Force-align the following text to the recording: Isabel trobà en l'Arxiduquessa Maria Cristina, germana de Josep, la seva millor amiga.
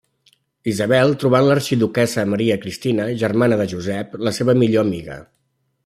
Isabel 0.71 1.11
trobà 1.23 1.41
en 1.43 1.49
l'Arxiduquessa 1.49 2.25
Maria 2.31 2.57
Cristina, 2.65 3.05
germana 3.25 3.61
de 3.61 3.69
Josep, 3.75 4.17
la 4.29 4.35
seva 4.39 4.57
millor 4.65 4.89
amiga. 4.91 5.21